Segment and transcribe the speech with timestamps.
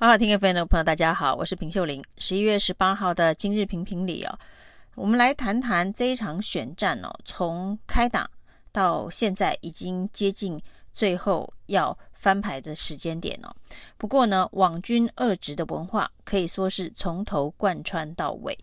[0.00, 2.00] 好好听 FM 的朋友，大家好，我是平秀玲。
[2.18, 4.38] 十一月十八号的今日评评理哦，
[4.94, 8.30] 我们来谈谈这一场选战哦，从开打
[8.70, 10.56] 到现在已经接近
[10.94, 13.52] 最后要翻牌的时间点哦。
[13.96, 18.56] 不过呢，网军恶质的文化可以说是从头贯穿到尾。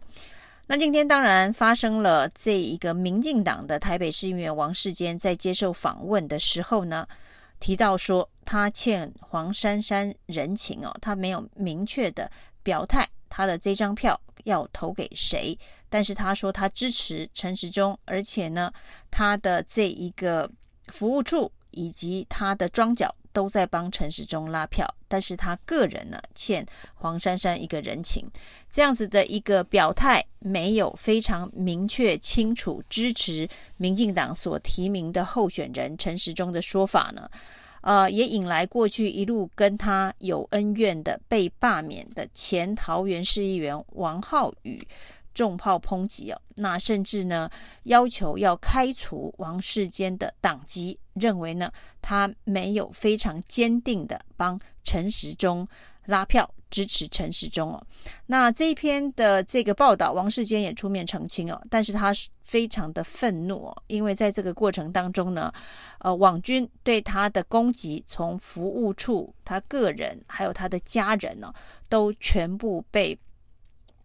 [0.67, 7.05] 那今天当然发生了这一个民进党的台北市议员王世坚在接受访问的时候呢，
[7.65, 12.29] 提到说他欠黄珊珊人情哦，他没有明确的
[12.61, 15.57] 表态他的这张票要投给谁，
[15.89, 18.71] 但是他说他支持陈时中，而且呢，
[19.09, 20.47] 他的这一个
[20.89, 28.29] 服务处以及他的庄脚都在帮陈时中拉票，但是他个人呢欠黄珊珊一个人情，
[28.71, 37.27] 这样子的一个表态没有非常明确清楚支持民进党所提名的候选人陈时中的说法呢，
[37.81, 44.79] 呃，也引来过去一路跟他有恩怨的被罢免的前桃园市议员王浩宇。
[45.33, 47.49] 重炮抨击哦，那甚至呢
[47.83, 51.69] 要求要开除王世坚的党籍，认为呢
[52.01, 55.67] 他没有非常坚定的帮陈时中
[56.05, 57.81] 拉票支持陈时中哦。
[58.25, 62.11] 那这一篇的这个报道，王世坚也出面澄清哦，但是他
[62.43, 65.51] 非常的愤怒哦，因为在这个过程当中呢，
[65.99, 71.53] 呃，网军对他的攻击，从服务处、他个人还有他的家人呢，
[71.89, 73.17] 都全部被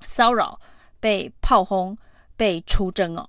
[0.00, 0.60] 骚扰。
[1.02, 1.96] 被炮轰、
[2.36, 3.26] 被出征哦，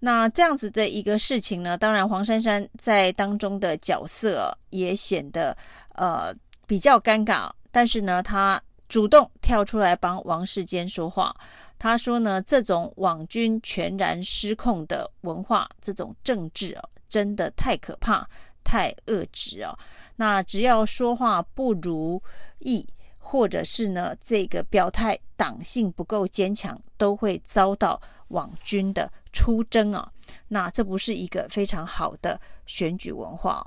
[0.00, 5.56] 那这样子的一个事情呢，当然黄珊珊在当中的角色也显得
[5.94, 6.30] 呃
[6.66, 7.50] 比较尴尬。
[7.76, 11.36] 但是呢，他主动跳出来帮王世坚说话。
[11.78, 18.26] 他说呢，这种网军全然失控的文化，这种政治哦，真的太可怕、
[18.64, 19.78] 太恶质哦。
[20.16, 22.22] 那只要说话不如
[22.60, 22.88] 意。
[23.18, 30.10] 或者是呢，这个表态党性不够坚强，都会遭到网军的出征啊。
[30.48, 33.66] 那这不是一个非常好的选举文化。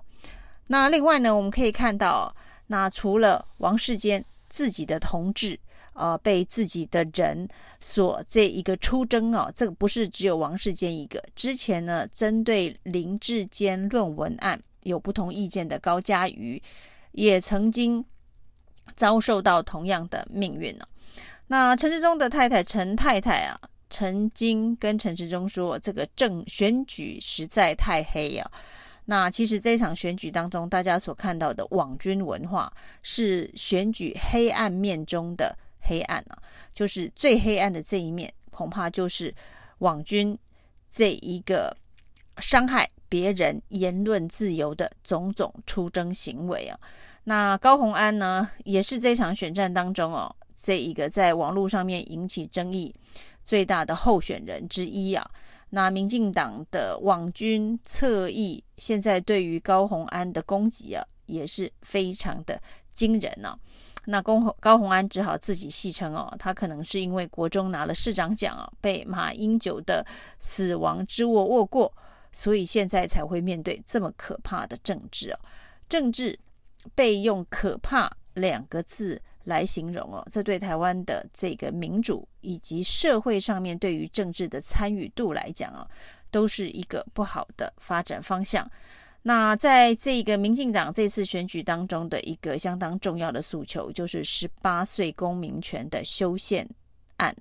[0.68, 2.34] 那另外呢，我们可以看到，
[2.70, 5.60] 那除了王世坚自己的同志
[5.94, 7.48] 啊、呃，被自己的人
[7.80, 11.24] 所这一个出征啊，这个不是只有王世坚一个。
[11.36, 16.60] 之前呢，针对林志坚论文案有不同意见的高嘉瑜，
[17.12, 18.04] 也曾经。
[18.96, 20.86] 遭受到同样的命运呢、
[21.48, 23.58] 那陈世忠的太太陈太太啊，
[23.90, 28.52] 曾经跟陈世忠说：“这个政选举实在太黑呀、啊。”
[29.10, 32.72] 那其实这场选举当中，大家所看到的网军文化
[33.02, 36.38] 是选举黑暗面中的黑暗啊，
[36.76, 39.34] 就是最黑暗的这一面，恐怕就是
[39.80, 40.38] 网军
[40.92, 41.76] 这一个
[42.38, 46.80] 伤害别人言论自由的种种出征行为啊。
[47.24, 52.94] 那高虹安呢，也是这场选战当中哦，这一个在网络上面引起争议
[53.44, 55.28] 最大的候选人之一啊。
[55.72, 62.62] 那民进党的网军侧翼现在对于高虹安的攻击啊，也是非常的
[62.94, 63.60] 惊人呢、啊。
[64.06, 70.06] 那高虹高虹安只好自己戏称哦，他可能是因为国中拿了市长奖啊，被马英九的
[70.40, 71.94] 死亡之握握过，
[72.32, 75.40] 所以现在才会面对这么可怕的政治啊，
[75.88, 76.40] 政治。
[76.96, 85.88] 被用“可怕”两个字来形容哦，这对台湾的这个民主以及社会上面对于政治的参与度来讲啊，
[86.30, 88.70] 都是一个不好的发展方向。
[89.22, 96.68] 那在这个民进党这次选举当中的一个相当重要的诉求，就是十八岁公民权的修宪
[97.18, 97.36] 案。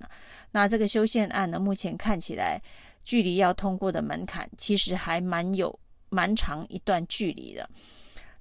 [0.51, 2.61] 那这个修宪案呢，目前看起来
[3.05, 5.79] 距离要通过的门槛，其实还蛮有
[6.09, 7.69] 蛮长一段距离的。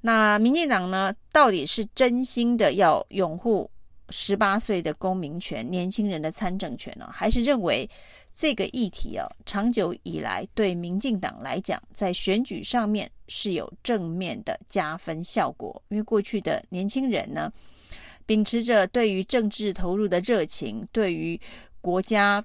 [0.02, 3.70] 那民进党呢，到底是真心的要拥护
[4.10, 7.90] 十八岁的公民权、年轻人的参政权呢，还是认为
[8.34, 15.82] 这个议题啊，长久以来对民进党来讲，在选举上面是有正面的加分效果？
[15.90, 17.52] 因为过去的年轻人呢，
[18.26, 21.40] 秉持着对于政治投入的热情，对于
[21.82, 22.44] 国家。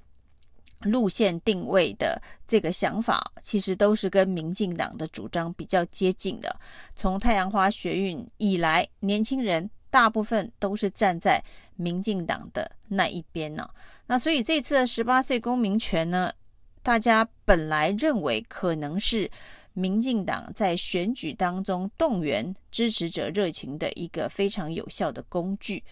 [0.82, 6.55] 路线定位的这个想法，其实都是跟民进党的主张比较接近的。
[6.94, 11.43] 从太阳花学运以来，年轻人大部分都是站在
[11.76, 13.69] 民进党的那一边呢。
[14.06, 16.32] 那所以这次的十八岁公民权呢，
[16.82, 19.31] 大家本来认为可能是
[19.73, 25.82] 民进党在选举当中动员支持者热情的一个非常有效的工具。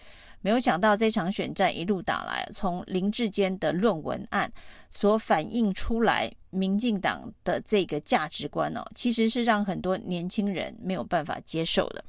[0.41, 4.51] 没有想到这场选战一路打来，从林志坚的论文案
[4.89, 12.03] 所反映出来，民进党的这个价值观哦，其实是让很多年轻人没有办法接受的。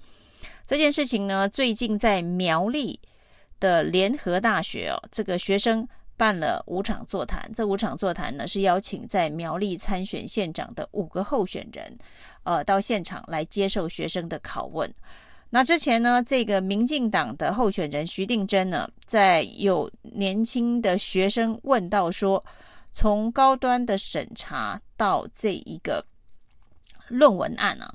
[0.66, 2.98] 这件事情呢，最近在苗栗
[3.60, 5.86] 的联合大学哦，这个学生
[6.16, 7.50] 办了五场座谈。
[7.54, 11.98] 这五场座谈呢，是邀请在苗栗参选县长的五个候选人，
[12.44, 14.90] 呃，到现场来接受学生的拷问。
[15.54, 22.42] 那之前呢，这个民进党的候选人徐定祯呢，在有年轻的学生问到说，
[22.94, 26.02] 从高端的审查到这一个
[27.08, 27.94] 论文案啊，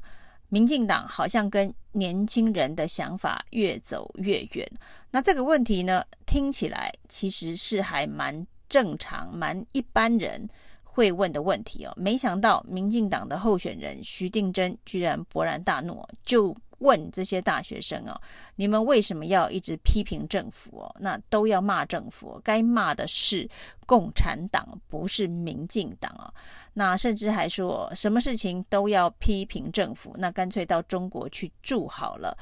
[0.50, 4.72] 民进党好像跟年轻人的想法越走越远。
[5.10, 10.48] 那这个问题呢，听起来其实是还蛮正常、蛮一般人
[10.84, 11.94] 会问的问题哦。
[11.98, 16.56] 没想到民进党的候选人徐定祯居然勃然大怒，就。
[16.80, 18.20] 问这些大学生哦，
[18.56, 20.96] 你们为什么要一直批评政府哦？
[21.00, 23.50] 那都要骂政府，该骂的是
[23.86, 26.32] 共产党，不是民进党啊。
[26.74, 32.38] 那甚至还说什么事情都要批评政府，那干脆到中国去住好了。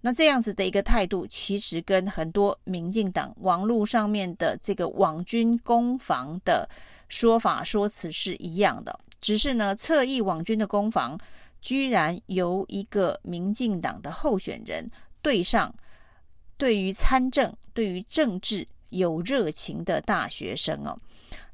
[0.00, 6.68] 那这样子的一个态度，其实跟很多民进党网络上面的这个网军攻防的
[7.08, 11.18] 说法说辞是一样的，只是呢，侧翼网军的攻防。
[11.66, 14.88] 居然由一个民进党的候选人
[15.20, 15.74] 对上
[16.56, 20.96] 对于参政、对于政治有热情的大学生哦，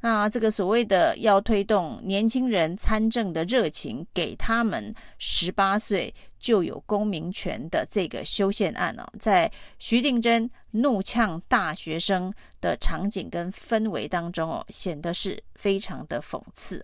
[0.02, 12.30] 那这个所谓的要推动年轻人参政的热情，给他们十八岁就有公民权的这个修宪案哦，在徐定祯怒呛大学生
[12.60, 16.82] 的场景跟氛围当中哦，显得是非常的讽刺。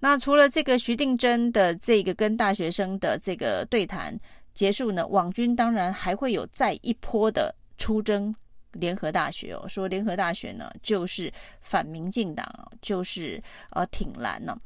[0.00, 4.18] 那除了这个徐定祯的这个跟大学生的这个对谈
[4.54, 8.34] 结束呢，网军当然还会有再一波的出征
[8.72, 12.46] 联合大学哦，说联合大学呢就是反民进党，
[12.80, 14.56] 就是呃挺蓝呢。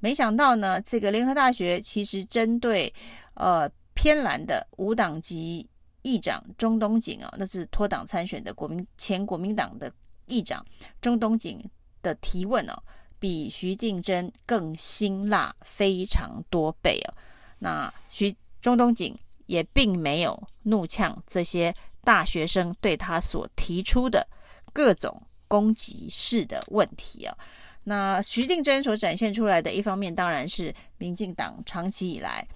[0.00, 2.92] 没想到呢，这个联合大学其实针对
[3.34, 5.68] 呃偏蓝的无党籍
[6.02, 9.92] 议长钟东锦啊，那是脱党参选的国民前国民党的
[10.26, 10.64] 议长
[11.00, 11.62] 钟东锦
[12.02, 12.82] 的提问哦。
[13.20, 17.14] 比徐定祯更辛辣非常多倍哦。
[17.58, 19.14] 那徐中东锦
[19.44, 21.72] 也并没有怒呛这些
[22.02, 24.26] 大学生对他所提出的
[24.72, 27.36] 各种攻击式的问题啊。
[27.84, 32.46] 那徐定祯所展现出来的一方面，当然是民进党长期以来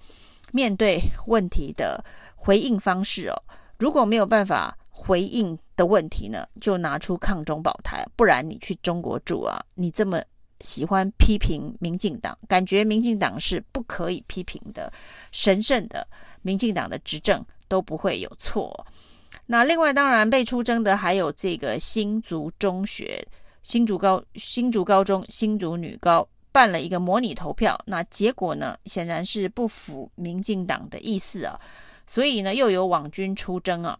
[0.51, 2.03] 面对问题的
[2.35, 3.43] 回应方式哦。
[3.77, 10.19] 如果没有办法回应的问题呢，就拿出抗中保台，不然你去中国住啊，你这么。
[10.61, 14.91] 喜欢批评民进党，感觉民进党是不可以批评的，
[15.31, 16.07] 神圣的
[16.41, 18.85] 民进党的执政都不会有错。
[19.47, 23.23] 那另外当然被出征的还有这个新竹中学、
[23.61, 31.59] 新竹高、新竹高中、新竹女高办了一个模拟投票，那结果呢显然是不符民进党的意思啊，
[32.07, 33.99] 所以呢又有网军出征啊。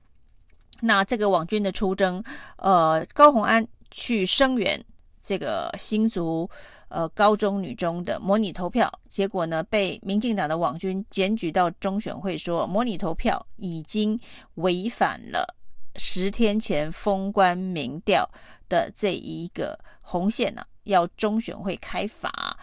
[0.82, 2.24] 那这个网军的出征，
[2.58, 4.84] 呃，高虹安去声援。
[5.26, 6.48] 这个新竹
[6.88, 14.20] 呃高中女中的模拟投票结果呢，被民进党的网军检举到中选会，说模拟投票已经
[14.56, 15.56] 违反了
[15.96, 18.30] 十天前封关民调
[18.70, 22.56] 的这一个红线呢、啊，要中选会开罚。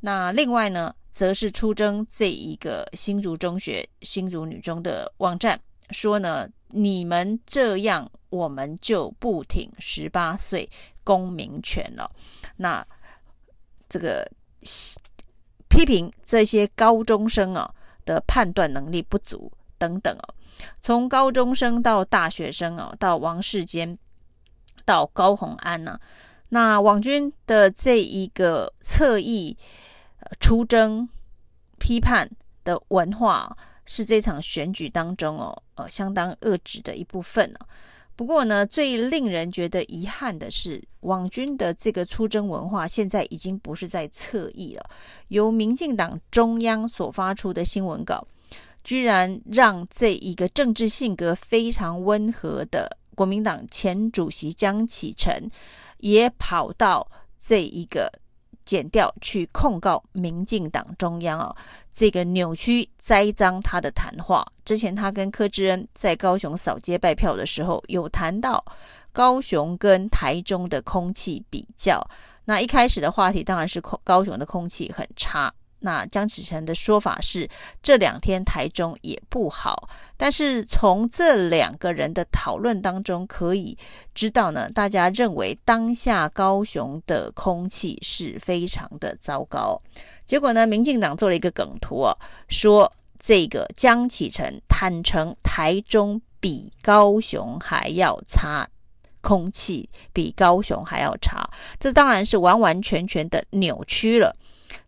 [0.00, 5.60] 那另外呢，则是出征这一个新竹中学、新竹女中的网站，
[5.90, 10.68] 说呢，你们这样，我们就不挺十八岁。
[11.10, 12.08] 公民权了，
[12.58, 12.86] 那
[13.88, 14.24] 这个
[15.68, 17.68] 批评这些高中生啊
[18.04, 20.34] 的判断能力不足等等哦，
[20.80, 23.98] 从高中生到大学生啊，到王世坚，
[24.84, 25.98] 到高虹安呐，
[26.50, 29.58] 那网军的这一个侧翼
[30.38, 31.08] 出征
[31.80, 32.30] 批判
[32.62, 37.58] 的文化，是这场选举当中哦，呃，相当遏制的一部分呢。
[38.20, 44.84] 不过呢，最令人觉得遗憾的是，网军的这个出征文化现在已经不是在侧翼了。
[45.28, 48.22] 由民进党中央所发出的新闻稿，
[48.84, 55.50] 居然让这一个政治性格非常温和的国民党前主席江启臣，
[56.00, 58.12] 也跑到这一个。
[58.64, 61.54] 剪掉去控告民进党中央哦，
[61.92, 64.46] 这个扭曲栽赃他的谈话。
[64.64, 68.64] 之前他跟柯志恩在高雄扫街拜票的时候，有谈到
[69.12, 72.00] 高雄跟台中的空气比较。
[72.44, 75.52] 那一开始的话题当然是空高雄的空气很差。
[75.80, 77.48] 那江启臣的说法是，
[77.82, 83.76] 这两天台中也不好，但是从这两个人的讨论当中可以
[84.14, 89.80] 知道呢，大家认为当下高雄的空气是非常的糟糕。
[90.26, 92.14] 结果呢，民进党做了一个梗图啊，
[92.48, 98.68] 说这个江启臣坦承台中比高雄还要差，
[99.20, 104.36] 空气比高雄还要差，这当然是完完全全的扭曲了。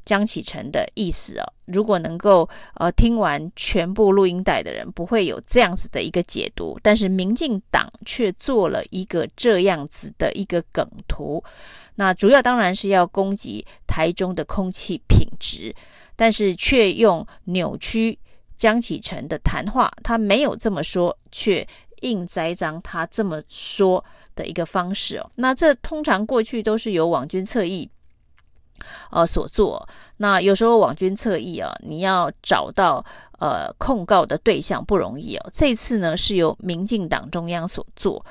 [0.04, 1.44] 江启臣的意思哦。
[1.66, 11.42] 如果能够呃听完全部录音带的人，不会有这样子的一个解读，但是民进党却做了一个这样子的一个梗图，
[11.94, 15.74] 那主要当然是要攻击台中的空气品质，
[16.16, 18.18] 但是却用扭曲
[18.56, 21.66] 江启臣的谈话，他没有这么说，却
[22.02, 24.04] 硬栽赃他这么说
[24.34, 25.30] 的一个方式哦。
[25.36, 27.88] 那这通常过去都是由网军侧翼。
[29.10, 29.86] 呃，所做，
[30.16, 33.04] 那有时候网军侧翼啊，你要找到
[33.38, 35.50] 呃控告的对象不容易哦。
[35.52, 38.24] 这次呢是由民进党中央所做，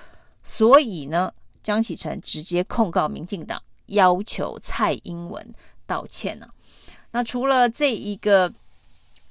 [0.43, 1.31] 所以呢，
[1.63, 5.53] 江启臣直接控告民进党，要求蔡英文
[5.85, 6.53] 道歉呢、啊。
[7.11, 8.51] 那除了这一个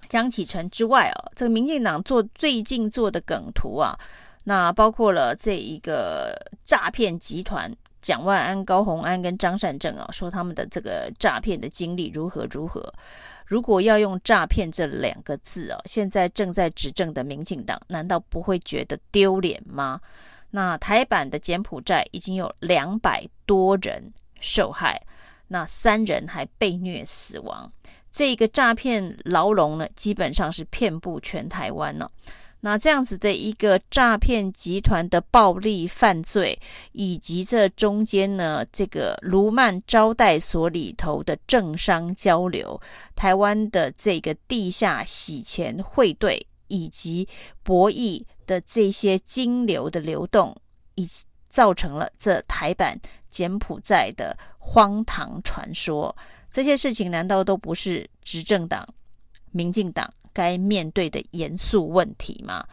[0.08, 3.98] 江启臣之外哦，这个民进党做最近做的梗图啊，
[4.44, 6.34] 那包括了这一个
[6.64, 7.70] 诈骗集团。
[8.00, 12.92] 蒋万安、高洪安跟张善政啊，说他们的这个诈骗的经历如何如何。
[13.46, 20.00] 如果要用诈骗这两个字啊，现在正在执政的民进党难道不会觉得丢脸吗？
[20.50, 25.00] 那台版的柬埔寨已经有两百多人受害，
[25.48, 27.70] 那三人还被虐死亡。
[28.12, 32.10] 这个诈骗牢笼呢，基本上是遍布全台湾呢。
[32.62, 36.58] 那这样子的一个诈骗集团的暴力犯罪，
[36.92, 42.78] 以及这中间呢，这个卢曼招待所里头的政商交流，
[43.16, 47.26] 台湾的这个地下洗钱汇兑，以及
[47.62, 50.54] 博弈的这些金流的流动，
[50.96, 53.00] 以及造成了这台版
[53.30, 56.14] 柬埔寨的荒唐传说。
[56.52, 58.86] 这些事情难道都不是执政党
[59.50, 62.64] 民进党该面对的严肃问题吗？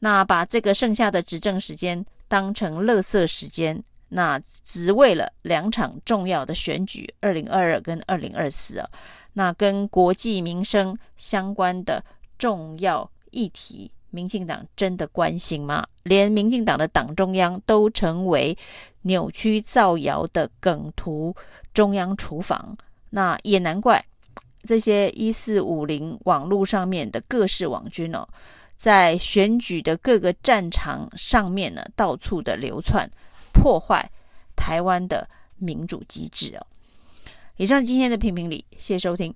[0.00, 8.88] 那把这个剩下的执政时间当成垃圾时间，那只为了两场重要的选举，二零二二跟二零二四啊，
[9.32, 12.04] 那跟国计民生相关的
[12.38, 15.84] 重要议题，民进党真的关心吗？
[16.04, 18.56] 连民进党的党中央都成为
[19.02, 21.34] 扭曲造谣的梗图
[21.74, 22.76] 中央厨房，
[23.10, 24.04] 那也难怪。
[24.62, 28.26] 这些一四五零网络上面的各式网军哦，
[28.76, 33.08] 在选举的各个战场上面呢，到处的流窜，
[33.52, 34.10] 破坏
[34.56, 36.66] 台湾的民主机制哦。
[37.56, 39.34] 以上今天的评评理，谢谢收听。